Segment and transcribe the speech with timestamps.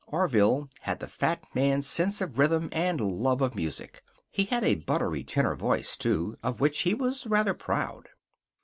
[0.07, 4.01] Orville had the fat man's sense of rhythm and love of music.
[4.31, 8.07] He had a buttery tenor voice, too, of which he was rather proud.